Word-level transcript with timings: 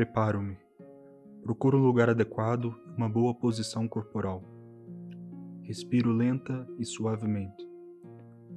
Preparo-me. 0.00 0.56
Procuro 1.42 1.76
um 1.76 1.82
lugar 1.82 2.08
adequado 2.08 2.74
e 2.86 2.96
uma 2.96 3.06
boa 3.06 3.34
posição 3.34 3.86
corporal. 3.86 4.42
Respiro 5.62 6.10
lenta 6.10 6.66
e 6.78 6.86
suavemente. 6.86 7.68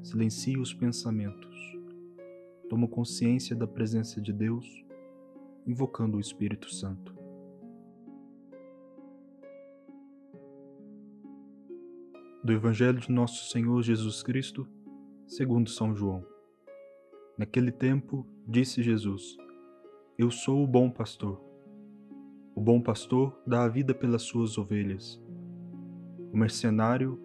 Silencio 0.01 0.61
os 0.61 0.73
pensamentos. 0.73 1.53
Tomo 2.69 2.87
consciência 2.87 3.53
da 3.57 3.67
presença 3.67 4.21
de 4.21 4.31
Deus, 4.31 4.65
invocando 5.67 6.15
o 6.15 6.21
Espírito 6.21 6.73
Santo. 6.73 7.13
Do 12.41 12.53
Evangelho 12.53 13.01
de 13.01 13.11
Nosso 13.11 13.51
Senhor 13.51 13.81
Jesus 13.81 14.23
Cristo, 14.23 14.65
segundo 15.27 15.69
São 15.69 15.93
João. 15.93 16.25
Naquele 17.37 17.73
tempo, 17.73 18.25
disse 18.47 18.81
Jesus: 18.81 19.42
Eu 20.15 20.29
sou 20.29 20.63
o 20.63 20.67
bom 20.67 20.91
pastor. 20.91 21.41
O 22.53 22.61
bom 22.61 22.79
pastor 22.79 23.35
dá 23.47 23.63
a 23.63 23.67
vida 23.67 23.95
pelas 23.95 24.21
suas 24.21 24.59
ovelhas. 24.59 25.19
O 26.31 26.37
mercenário, 26.37 27.19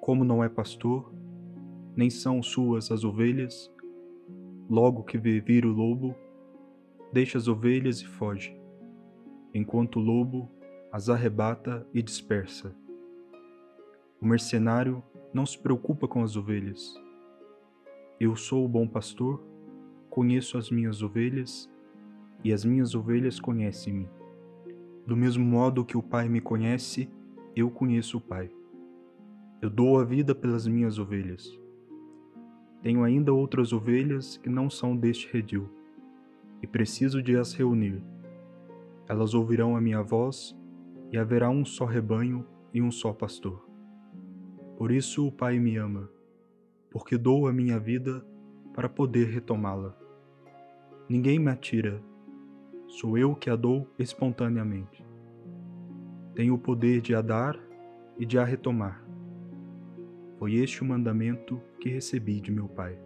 como 0.00 0.24
não 0.24 0.42
é 0.42 0.48
pastor, 0.48 1.14
nem 1.94 2.10
são 2.10 2.42
suas 2.42 2.90
as 2.90 3.04
ovelhas, 3.04 3.72
logo 4.68 5.04
que 5.04 5.16
vê 5.16 5.38
vir 5.38 5.64
o 5.64 5.70
lobo, 5.70 6.12
deixa 7.12 7.38
as 7.38 7.46
ovelhas 7.46 8.00
e 8.00 8.04
foge, 8.04 8.60
enquanto 9.54 10.00
o 10.00 10.02
lobo 10.02 10.50
as 10.90 11.08
arrebata 11.08 11.86
e 11.94 12.02
dispersa. 12.02 12.74
O 14.20 14.26
mercenário 14.26 15.04
não 15.32 15.46
se 15.46 15.56
preocupa 15.56 16.08
com 16.08 16.24
as 16.24 16.34
ovelhas. 16.34 17.00
Eu 18.18 18.34
sou 18.34 18.64
o 18.64 18.68
bom 18.68 18.88
pastor, 18.88 19.40
conheço 20.10 20.58
as 20.58 20.68
minhas 20.68 21.00
ovelhas 21.00 21.72
e 22.44 22.52
as 22.52 22.64
minhas 22.64 22.94
ovelhas 22.94 23.40
conhecem-me. 23.40 24.06
Do 25.06 25.16
mesmo 25.16 25.44
modo 25.44 25.84
que 25.84 25.96
o 25.96 26.02
Pai 26.02 26.28
me 26.28 26.40
conhece, 26.40 27.08
eu 27.56 27.70
conheço 27.70 28.18
o 28.18 28.20
Pai. 28.20 28.50
Eu 29.62 29.70
dou 29.70 29.98
a 29.98 30.04
vida 30.04 30.34
pelas 30.34 30.66
minhas 30.66 30.98
ovelhas. 30.98 31.58
Tenho 32.82 33.02
ainda 33.02 33.32
outras 33.32 33.72
ovelhas 33.72 34.36
que 34.36 34.50
não 34.50 34.68
são 34.68 34.94
deste 34.94 35.32
redil, 35.32 35.70
e 36.62 36.66
preciso 36.66 37.22
de 37.22 37.34
as 37.34 37.54
reunir. 37.54 38.02
Elas 39.08 39.32
ouvirão 39.32 39.74
a 39.74 39.80
minha 39.80 40.02
voz, 40.02 40.54
e 41.10 41.16
haverá 41.16 41.48
um 41.48 41.64
só 41.64 41.86
rebanho 41.86 42.46
e 42.74 42.82
um 42.82 42.90
só 42.90 43.12
pastor. 43.12 43.66
Por 44.76 44.90
isso 44.90 45.26
o 45.26 45.32
Pai 45.32 45.58
me 45.58 45.76
ama, 45.76 46.10
porque 46.90 47.16
dou 47.16 47.46
a 47.46 47.52
minha 47.52 47.78
vida 47.78 48.22
para 48.74 48.88
poder 48.88 49.28
retomá-la. 49.28 49.96
Ninguém 51.08 51.38
me 51.38 51.50
atira, 51.50 52.02
sou 52.94 53.18
eu 53.18 53.34
que 53.34 53.50
a 53.50 53.56
dou 53.56 53.88
espontaneamente. 53.98 55.04
Tenho 56.32 56.54
o 56.54 56.58
poder 56.58 57.00
de 57.00 57.12
a 57.12 57.20
dar 57.20 57.58
e 58.16 58.24
de 58.24 58.38
a 58.38 58.44
retomar. 58.44 59.04
Foi 60.38 60.54
este 60.54 60.80
o 60.80 60.84
mandamento 60.84 61.60
que 61.80 61.88
recebi 61.88 62.40
de 62.40 62.52
meu 62.52 62.68
Pai. 62.68 62.96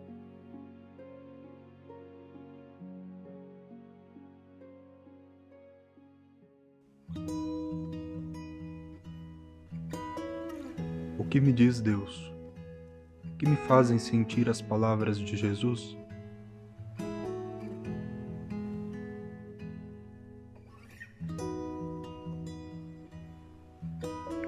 O 11.18 11.24
que 11.24 11.40
me 11.40 11.52
diz 11.52 11.80
Deus? 11.80 12.30
O 13.24 13.36
que 13.38 13.48
me 13.48 13.56
fazem 13.56 13.98
sentir 13.98 14.50
as 14.50 14.60
palavras 14.60 15.18
de 15.18 15.34
Jesus? 15.34 15.97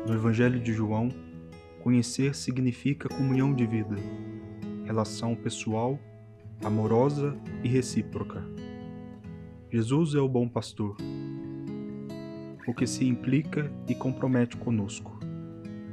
No 0.06 0.14
Evangelho 0.14 0.58
de 0.58 0.72
João, 0.72 1.10
conhecer 1.82 2.34
significa 2.34 3.08
comunhão 3.08 3.54
de 3.54 3.66
vida, 3.66 3.97
relação 4.84 5.36
pessoal, 5.36 5.98
amorosa 6.64 7.36
e 7.62 7.69
recíproca. 7.69 8.42
Jesus 9.70 10.14
é 10.14 10.19
o 10.19 10.28
bom 10.28 10.48
pastor, 10.48 10.97
o 12.66 12.75
que 12.75 12.86
se 12.86 13.06
implica 13.06 13.70
e 13.86 13.94
compromete 13.94 14.56
conosco. 14.56 15.20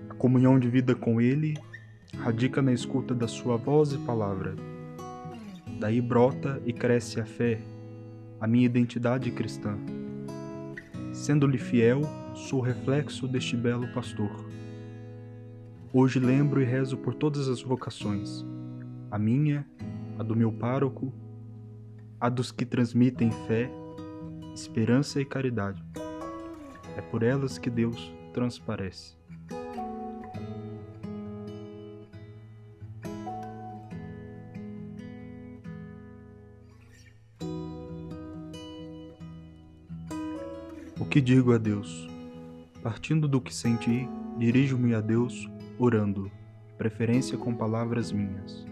A 0.10 0.14
comunhão 0.14 0.58
de 0.58 0.70
vida 0.70 0.96
com 0.96 1.20
Ele 1.20 1.56
radica 2.18 2.62
na 2.62 2.72
escuta 2.72 3.14
da 3.14 3.28
Sua 3.28 3.58
voz 3.58 3.92
e 3.92 3.98
palavra. 3.98 4.56
Daí 5.80 6.02
brota 6.02 6.62
e 6.66 6.72
cresce 6.72 7.20
a 7.20 7.26
fé, 7.26 7.60
a 8.40 8.48
minha 8.48 8.66
identidade 8.66 9.30
cristã. 9.32 9.78
Sendo-lhe 11.14 11.58
fiel, 11.58 12.02
sou 12.38 12.62
reflexo 12.62 13.28
deste 13.28 13.58
belo 13.58 13.88
pastor. 13.94 14.30
Hoje 15.92 16.20
lembro 16.20 16.62
e 16.62 16.66
rezo 16.66 16.96
por 16.96 17.16
todas 17.16 17.50
as 17.50 17.62
vocações, 17.62 18.46
a 19.10 19.18
minha, 19.18 19.68
a 20.20 20.24
do 20.24 20.36
meu 20.36 20.52
pároco, 20.52 21.12
a 22.20 22.30
dos 22.30 22.52
que 22.52 22.64
transmitem 22.64 23.32
fé, 23.48 23.70
esperança 24.54 25.20
e 25.20 25.26
caridade. 25.26 25.84
É 26.96 27.02
por 27.02 27.24
elas 27.24 27.58
que 27.58 27.72
Deus 27.72 28.14
transparece. 28.34 29.18
O 41.00 41.06
que 41.06 41.20
digo 41.20 41.52
a 41.54 41.58
Deus? 41.58 42.17
Partindo 42.88 43.28
do 43.28 43.42
que 43.42 43.54
senti, 43.54 44.08
dirijo-me 44.38 44.96
a 44.96 45.02
Deus 45.02 45.52
orando, 45.78 46.32
preferência 46.78 47.38
com 47.38 47.54
palavras 47.54 48.14
minhas. 48.14 48.66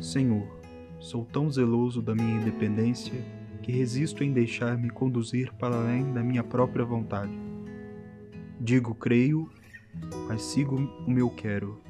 Senhor, 0.00 0.44
sou 0.98 1.24
tão 1.24 1.48
zeloso 1.48 2.02
da 2.02 2.12
minha 2.12 2.40
independência 2.40 3.14
que 3.62 3.70
resisto 3.70 4.24
em 4.24 4.32
deixar-me 4.32 4.90
conduzir 4.90 5.52
para 5.54 5.76
além 5.76 6.12
da 6.12 6.24
minha 6.24 6.42
própria 6.42 6.84
vontade. 6.84 7.38
Digo 8.60 8.96
creio, 8.96 9.48
mas 10.26 10.42
sigo 10.42 10.74
o 11.06 11.08
meu 11.08 11.30
quero. 11.30 11.83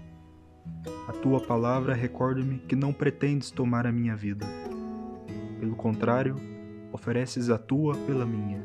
A 1.08 1.12
tua 1.12 1.40
palavra 1.40 1.94
recorda-me 1.94 2.58
que 2.58 2.76
não 2.76 2.92
pretendes 2.92 3.50
tomar 3.50 3.86
a 3.86 3.92
minha 3.92 4.14
vida. 4.14 4.46
Pelo 5.58 5.76
contrário, 5.76 6.36
ofereces 6.92 7.48
a 7.50 7.58
tua 7.58 7.94
pela 8.06 8.26
minha. 8.26 8.62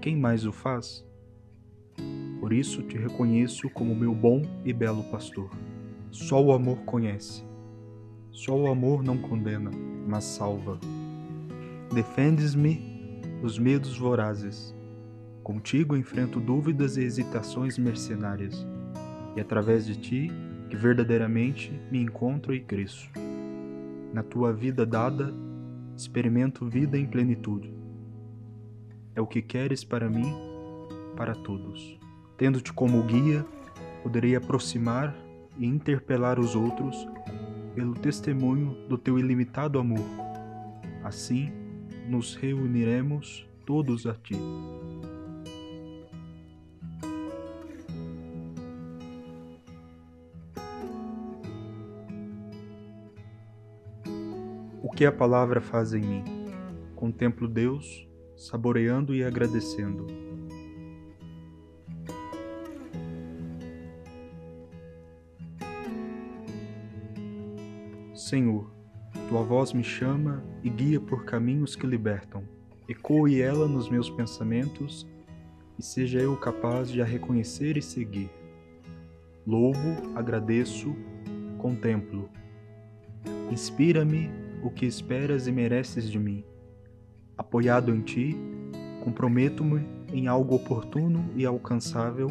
Quem 0.00 0.16
mais 0.16 0.44
o 0.44 0.52
faz? 0.52 1.04
Por 2.40 2.52
isso 2.52 2.82
te 2.82 2.98
reconheço 2.98 3.70
como 3.70 3.94
meu 3.94 4.14
bom 4.14 4.42
e 4.64 4.72
belo 4.72 5.04
pastor. 5.04 5.50
Só 6.10 6.42
o 6.42 6.52
amor 6.52 6.78
conhece. 6.78 7.44
Só 8.30 8.56
o 8.56 8.70
amor 8.70 9.02
não 9.02 9.16
condena, 9.16 9.70
mas 10.06 10.24
salva. 10.24 10.78
Defendes-me 11.94 13.20
dos 13.40 13.58
medos 13.58 13.96
vorazes. 13.96 14.74
Contigo 15.42 15.96
enfrento 15.96 16.40
dúvidas 16.40 16.96
e 16.96 17.02
hesitações 17.02 17.78
mercenárias, 17.78 18.66
e 19.36 19.40
através 19.40 19.86
de 19.86 19.96
ti 19.96 20.30
que 20.68 20.76
verdadeiramente 20.76 21.72
me 21.90 22.00
encontro 22.00 22.54
e 22.54 22.60
cresço. 22.60 23.10
Na 24.12 24.22
tua 24.22 24.52
vida 24.52 24.84
dada, 24.86 25.32
experimento 25.96 26.66
vida 26.66 26.98
em 26.98 27.06
plenitude. 27.06 27.72
É 29.14 29.20
o 29.20 29.26
que 29.26 29.42
queres 29.42 29.84
para 29.84 30.08
mim, 30.08 30.34
para 31.16 31.34
todos. 31.34 31.98
Tendo-te 32.36 32.72
como 32.72 33.02
guia, 33.02 33.44
poderei 34.02 34.34
aproximar 34.34 35.14
e 35.58 35.66
interpelar 35.66 36.38
os 36.38 36.54
outros 36.54 37.06
pelo 37.74 37.94
testemunho 37.94 38.76
do 38.88 38.98
teu 38.98 39.18
ilimitado 39.18 39.78
amor. 39.78 40.04
Assim, 41.02 41.52
nos 42.08 42.34
reuniremos 42.34 43.46
todos 43.64 44.06
a 44.06 44.14
ti. 44.14 44.36
Que 54.94 55.06
a 55.06 55.12
palavra 55.12 55.60
faz 55.60 55.94
em 55.94 56.00
mim? 56.00 56.24
Contemplo 56.94 57.48
Deus, 57.48 58.06
saboreando 58.36 59.14
e 59.14 59.24
agradecendo. 59.24 60.06
Senhor, 68.14 68.70
tua 69.28 69.42
voz 69.42 69.72
me 69.72 69.82
chama 69.82 70.44
e 70.62 70.68
guia 70.68 71.00
por 71.00 71.24
caminhos 71.24 71.74
que 71.74 71.86
libertam. 71.86 72.44
Ecoe 72.88 73.40
ela 73.40 73.66
nos 73.66 73.88
meus 73.88 74.10
pensamentos 74.10 75.06
e 75.78 75.82
seja 75.82 76.18
eu 76.18 76.36
capaz 76.36 76.90
de 76.90 77.00
a 77.00 77.04
reconhecer 77.04 77.76
e 77.76 77.82
seguir. 77.82 78.30
Louvo, 79.46 80.16
agradeço, 80.16 80.94
contemplo. 81.58 82.28
Inspira-me 83.50 84.41
o 84.62 84.70
que 84.70 84.86
esperas 84.86 85.46
e 85.46 85.52
mereces 85.52 86.08
de 86.08 86.18
mim. 86.18 86.44
Apoiado 87.36 87.94
em 87.94 88.00
ti, 88.00 88.36
comprometo-me 89.02 89.86
em 90.12 90.28
algo 90.28 90.54
oportuno 90.54 91.28
e 91.34 91.44
alcançável, 91.44 92.28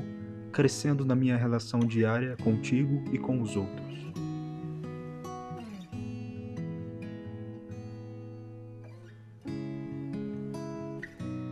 crescendo 0.51 1.03
na 1.03 1.15
minha 1.15 1.35
relação 1.35 1.79
diária 1.79 2.37
contigo 2.41 3.03
e 3.11 3.17
com 3.17 3.41
os 3.41 3.55
outros. 3.55 3.91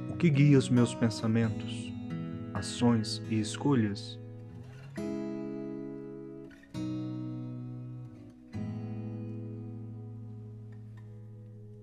O 0.09 0.15
que 0.17 0.29
guia 0.29 0.57
os 0.57 0.69
meus 0.69 0.93
pensamentos, 0.93 1.93
ações 2.53 3.21
e 3.29 3.39
escolhas? 3.39 4.18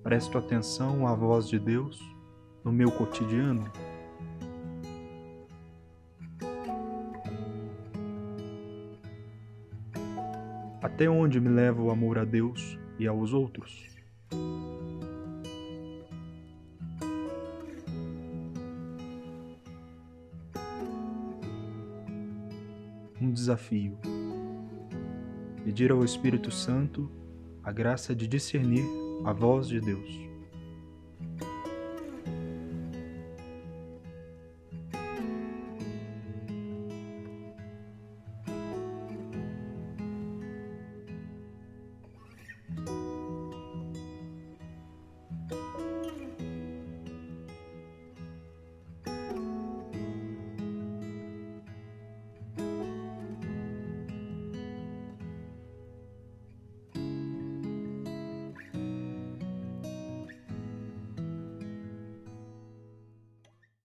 Presto 0.06 0.38
atenção 0.38 1.05
à 1.05 1.17
voz 1.17 1.49
de 1.49 1.58
Deus 1.58 2.00
no 2.62 2.70
meu 2.70 2.93
cotidiano? 2.93 3.69
Até 10.81 11.11
onde 11.11 11.41
me 11.41 11.49
leva 11.49 11.82
o 11.82 11.91
amor 11.91 12.19
a 12.19 12.25
Deus 12.25 12.79
e 13.00 13.08
aos 13.08 13.32
outros? 13.32 13.85
Um 23.20 23.32
desafio. 23.32 23.99
Pedir 25.64 25.91
ao 25.91 26.05
Espírito 26.05 26.53
Santo 26.53 27.11
a 27.61 27.73
graça 27.73 28.14
de 28.14 28.29
discernir 28.29 29.06
a 29.26 29.32
voz 29.32 29.67
de 29.67 29.81
Deus. 29.81 30.25